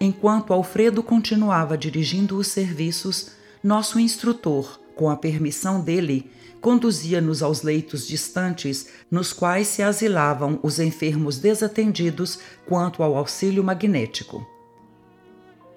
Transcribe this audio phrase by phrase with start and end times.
[0.00, 3.32] Enquanto Alfredo continuava dirigindo os serviços,
[3.62, 10.78] nosso instrutor, com a permissão dele, conduzia-nos aos leitos distantes nos quais se asilavam os
[10.78, 14.46] enfermos desatendidos quanto ao auxílio magnético.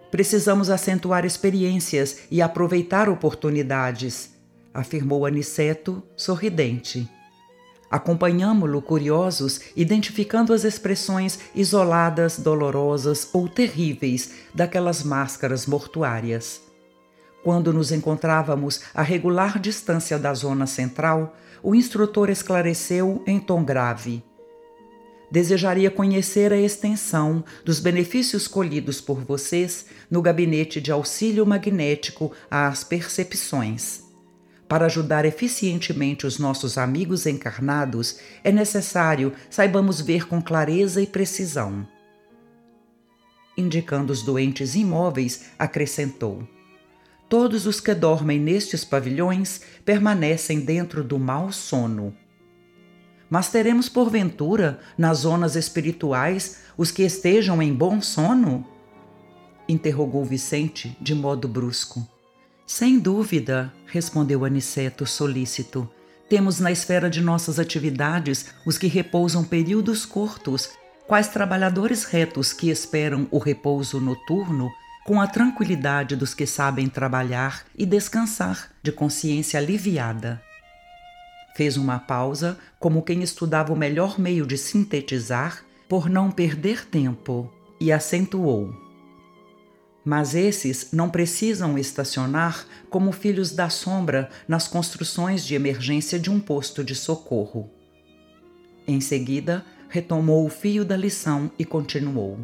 [0.09, 4.31] Precisamos acentuar experiências e aproveitar oportunidades,
[4.73, 7.09] afirmou Aniceto, sorridente.
[7.93, 16.59] Acompanhamo-lo curiosos, identificando as expressões isoladas, dolorosas ou terríveis daquelas máscaras mortuárias.
[17.43, 24.23] Quando nos encontrávamos a regular distância da zona central, o instrutor esclareceu em tom grave.
[25.29, 32.83] Desejaria conhecer a extensão dos benefícios colhidos por vocês no gabinete de auxílio magnético às
[32.83, 34.12] percepções.
[34.67, 41.87] Para ajudar eficientemente os nossos amigos encarnados, é necessário saibamos ver com clareza e precisão.
[43.57, 46.47] Indicando os doentes imóveis, acrescentou:
[47.29, 52.15] Todos os que dormem nestes pavilhões permanecem dentro do mau sono.
[53.29, 58.67] Mas teremos porventura, nas zonas espirituais, os que estejam em bom sono?
[59.67, 62.12] interrogou Vicente de modo brusco.
[62.65, 65.89] Sem dúvida, respondeu Aniceto solícito.
[66.29, 70.69] Temos na esfera de nossas atividades os que repousam períodos curtos,
[71.05, 74.71] quais trabalhadores retos que esperam o repouso noturno
[75.05, 80.41] com a tranquilidade dos que sabem trabalhar e descansar de consciência aliviada.
[81.55, 87.53] Fez uma pausa, como quem estudava o melhor meio de sintetizar, por não perder tempo,
[87.79, 88.82] e acentuou.
[90.03, 96.39] Mas esses não precisam estacionar como filhos da sombra nas construções de emergência de um
[96.39, 97.69] posto de socorro.
[98.85, 102.39] Em seguida, retomou o fio da lição e continuou.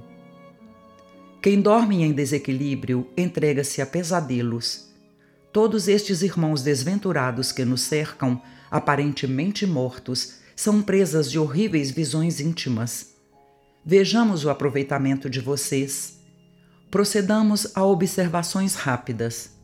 [1.42, 4.90] Quem dorme em desequilíbrio entrega-se a pesadelos.
[5.52, 13.16] Todos estes irmãos desventurados que nos cercam, aparentemente mortos, são presas de horríveis visões íntimas.
[13.86, 16.19] Vejamos o aproveitamento de vocês
[16.90, 19.58] procedamos a observações rápidas.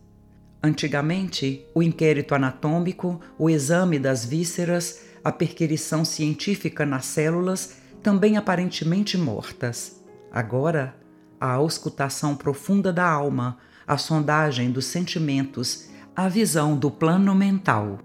[0.61, 9.17] Antigamente, o inquérito anatômico, o exame das vísceras, a perquirição científica nas células, também aparentemente
[9.17, 10.03] mortas.
[10.31, 10.95] Agora,
[11.39, 13.57] a auscultação profunda da alma,
[13.87, 17.99] a sondagem dos sentimentos, a visão do plano mental.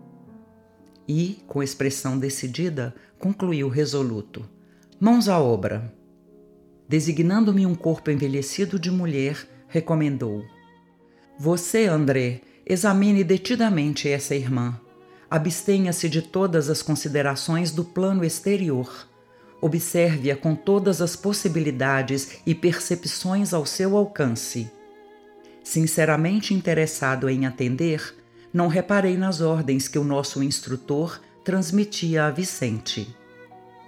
[1.07, 4.49] E, com expressão decidida, concluiu resoluto:
[4.99, 5.93] Mãos à obra
[6.91, 10.45] designando-me um corpo envelhecido de mulher, recomendou:
[11.39, 14.77] Você, André, examine detidamente essa irmã.
[15.31, 19.07] Abstenha-se de todas as considerações do plano exterior.
[19.61, 24.69] Observe-a com todas as possibilidades e percepções ao seu alcance.
[25.63, 28.17] Sinceramente interessado em atender,
[28.53, 33.15] não reparei nas ordens que o nosso instrutor transmitia a Vicente.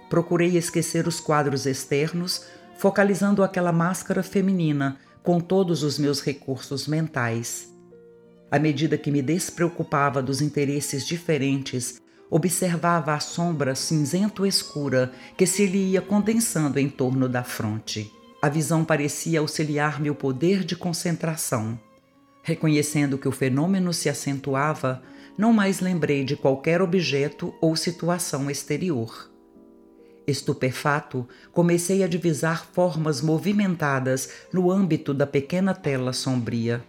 [0.09, 2.45] Procurei esquecer os quadros externos
[2.83, 7.73] focalizando aquela máscara feminina com todos os meus recursos mentais.
[8.51, 15.91] À medida que me despreocupava dos interesses diferentes, observava a sombra cinzento-escura que se lhe
[15.91, 18.11] ia condensando em torno da fronte.
[18.41, 21.79] A visão parecia auxiliar meu poder de concentração.
[22.41, 25.01] Reconhecendo que o fenômeno se acentuava,
[25.37, 29.32] não mais lembrei de qualquer objeto ou situação exterior.
[30.25, 36.83] Estupefato, comecei a divisar formas movimentadas no âmbito da pequena tela sombria.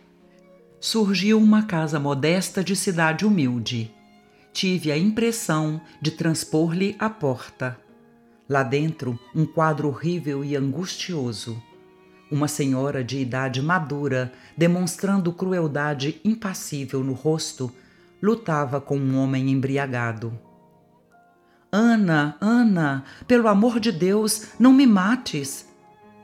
[0.79, 3.93] Surgiu uma casa modesta de cidade humilde.
[4.53, 7.77] Tive a impressão de transpor-lhe a porta.
[8.49, 11.61] Lá dentro, um quadro horrível e angustioso.
[12.31, 17.73] Uma senhora de idade madura, demonstrando crueldade impassível no rosto,
[18.23, 20.39] lutava com um homem embriagado.
[21.77, 25.67] Ana, Ana, pelo amor de Deus, não me mates,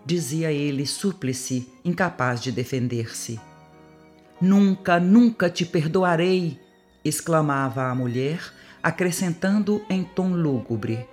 [0.06, 3.40] dizia ele súplice, incapaz de defender-se.
[4.40, 6.60] Nunca, nunca te perdoarei,
[7.04, 8.40] exclamava a mulher,
[8.80, 11.04] acrescentando em tom lúgubre: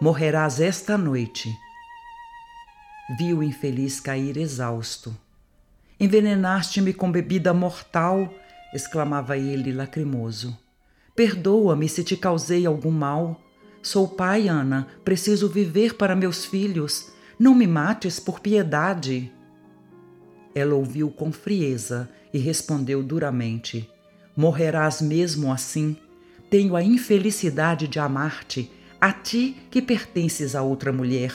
[0.00, 1.52] Morrerás esta noite.
[3.18, 5.12] vi o infeliz cair exausto.
[5.98, 8.32] Envenenaste-me com bebida mortal,
[8.72, 10.56] exclamava ele lacrimoso.
[11.16, 13.40] Perdoa-me se te causei algum mal.
[13.82, 17.10] Sou pai, Ana, preciso viver para meus filhos.
[17.36, 19.32] Não me mates por piedade.
[20.54, 23.90] Ela ouviu com frieza e respondeu duramente:
[24.36, 25.96] Morrerás mesmo assim.
[26.48, 28.70] Tenho a infelicidade de amar-te,
[29.00, 31.34] a ti que pertences a outra mulher.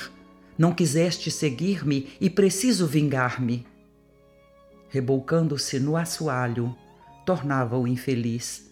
[0.57, 3.65] Não quiseste seguir-me e preciso vingar-me.
[4.87, 6.73] Reboucando-se no assoalho,
[7.25, 8.66] tornava-o infeliz.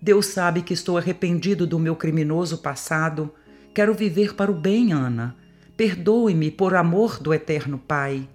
[0.00, 3.32] Deus sabe que estou arrependido do meu criminoso passado.
[3.74, 5.36] Quero viver para o bem, Ana.
[5.76, 8.28] Perdoe-me por amor do eterno Pai.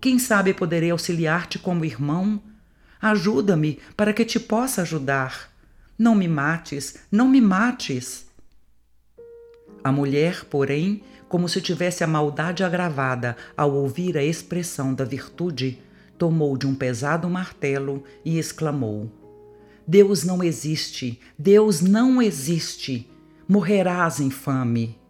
[0.00, 2.40] Quem sabe poderei auxiliar-te como irmão?
[3.00, 5.50] Ajuda-me para que te possa ajudar.
[5.98, 8.26] Não me mates, não me mates.
[9.82, 15.78] A mulher, porém, como se tivesse a maldade agravada ao ouvir a expressão da virtude,
[16.16, 19.10] tomou de um pesado martelo e exclamou:
[19.90, 23.10] Deus não existe, Deus não existe,
[23.48, 25.00] morrerás infame.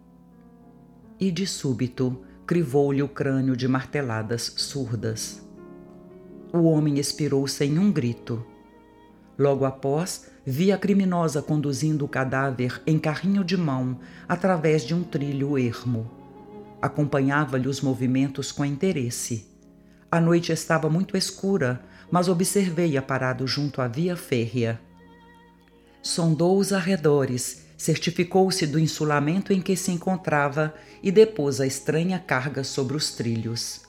[1.19, 5.45] E de súbito crivou-lhe o crânio de marteladas surdas.
[6.53, 8.47] O homem expirou sem um grito.
[9.37, 13.99] Logo após, vi a criminosa conduzindo o cadáver em carrinho de mão
[14.29, 16.09] através de um trilho ermo.
[16.81, 19.49] Acompanhava-lhe os movimentos com interesse.
[20.09, 24.81] A noite estava muito escura, mas observei-a parado junto à via férrea.
[26.03, 32.65] Sondou os arredores certificou-se do insulamento em que se encontrava e depôs a estranha carga
[32.65, 33.83] sobre os trilhos.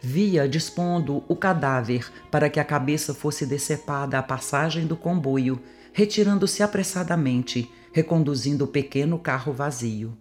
[0.00, 5.60] Via dispondo o cadáver para que a cabeça fosse decepada à passagem do comboio,
[5.92, 10.16] retirando-se apressadamente, reconduzindo o pequeno carro vazio.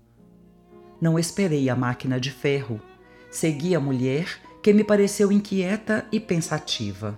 [1.00, 2.82] Não esperei a máquina de ferro.
[3.30, 7.18] Segui a mulher, que me pareceu inquieta e pensativa.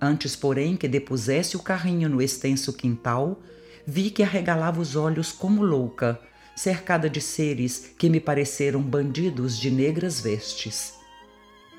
[0.00, 3.40] Antes, porém, que depusesse o carrinho no extenso quintal,
[3.84, 6.20] vi que arregalava os olhos como louca,
[6.54, 10.94] cercada de seres que me pareceram bandidos de negras vestes.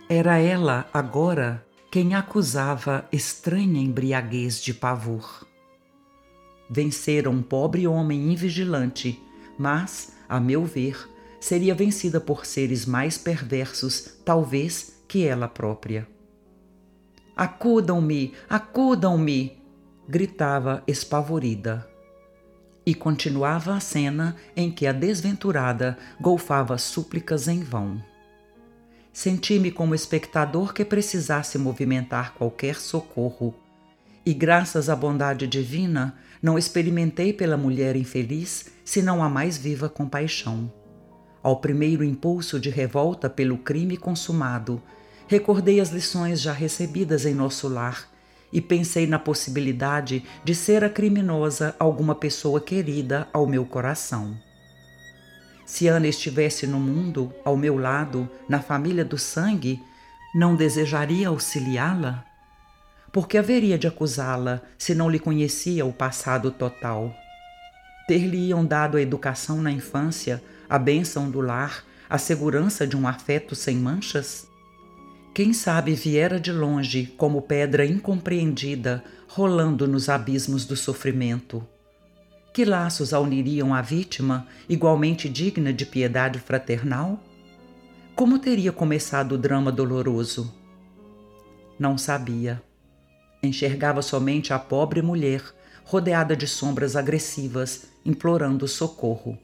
[0.09, 5.47] Era ela, agora, quem acusava estranha embriaguez de pavor.
[6.69, 9.17] Vencera um pobre homem invigilante,
[9.57, 11.07] mas, a meu ver,
[11.39, 16.07] seria vencida por seres mais perversos, talvez, que ela própria.
[17.35, 19.57] Acudam-me, acudam-me!
[20.07, 21.87] gritava espavorida.
[22.85, 28.01] E continuava a cena em que a desventurada golfava súplicas em vão.
[29.11, 33.53] Senti-me como espectador que precisasse movimentar qualquer socorro,
[34.25, 40.71] e graças à bondade divina, não experimentei pela mulher infeliz senão a mais viva compaixão.
[41.47, 44.83] Ao primeiro impulso de revolta pelo crime consumado,
[45.29, 48.05] recordei as lições já recebidas em nosso lar
[48.51, 54.37] e pensei na possibilidade de ser a criminosa alguma pessoa querida ao meu coração.
[55.65, 59.81] Se Ana estivesse no mundo, ao meu lado, na família do sangue,
[60.35, 62.25] não desejaria auxiliá-la?
[63.09, 67.15] Por que haveria de acusá-la se não lhe conhecia o passado total?
[68.07, 73.53] Ter-lhe-iam dado a educação na infância, a bênção do lar, a segurança de um afeto
[73.53, 74.47] sem manchas?
[75.33, 81.67] Quem sabe viera de longe como pedra incompreendida rolando nos abismos do sofrimento.
[82.53, 87.21] Que laços a uniriam à vítima, igualmente digna de piedade fraternal?
[88.15, 90.51] Como teria começado o drama doloroso?
[91.77, 92.63] Não sabia.
[93.43, 95.43] Enxergava somente a pobre mulher,
[95.87, 99.37] rodeada de sombras agressivas, implorando socorro.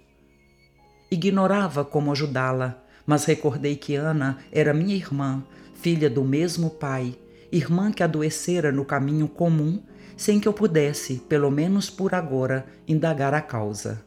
[1.09, 5.41] Ignorava como ajudá-la, mas recordei que Ana era minha irmã
[5.73, 7.17] filha do mesmo pai,
[7.50, 9.81] irmã que adoecera no caminho comum,
[10.17, 14.03] sem que eu pudesse, pelo menos por agora, indagar a causa.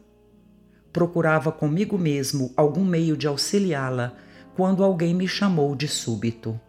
[0.93, 4.13] Procurava comigo mesmo algum meio de auxiliá-la
[4.55, 6.59] quando alguém me chamou de súbito.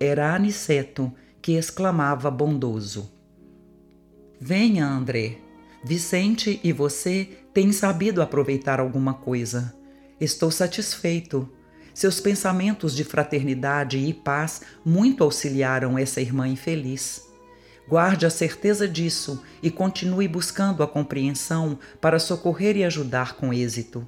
[0.00, 3.15] Era Aniceto que exclamava bondoso:
[4.40, 5.38] Venha, André.
[5.82, 9.74] Vicente e você têm sabido aproveitar alguma coisa.
[10.20, 11.48] Estou satisfeito
[11.94, 17.26] seus pensamentos de fraternidade e paz muito auxiliaram essa irmã infeliz.
[17.88, 24.06] Guarde a certeza disso e continue buscando a compreensão para socorrer e ajudar com êxito.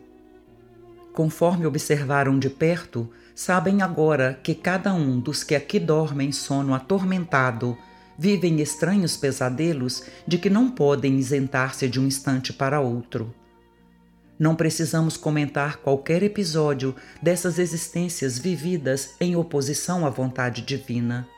[1.14, 7.78] Conforme observaram de perto, sabem agora que cada um dos que aqui dormem sono atormentado
[8.18, 13.32] vivem estranhos pesadelos de que não podem isentar-se de um instante para outro.
[14.36, 21.28] Não precisamos comentar qualquer episódio dessas existências vividas em oposição à vontade divina.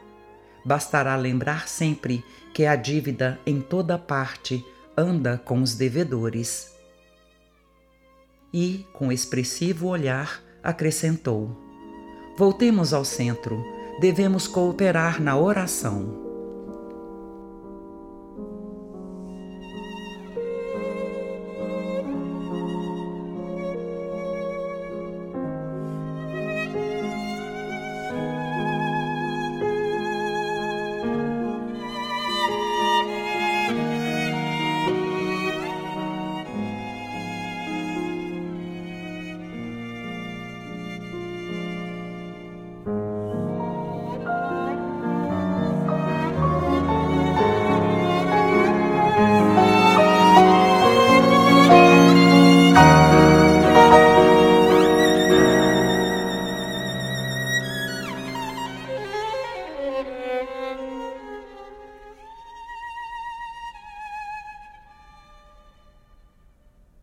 [0.64, 4.64] Bastará lembrar sempre que a dívida em toda parte
[4.96, 6.74] anda com os devedores.
[8.52, 11.56] E, com expressivo olhar, acrescentou:
[12.36, 13.64] Voltemos ao centro,
[14.00, 16.29] devemos cooperar na oração.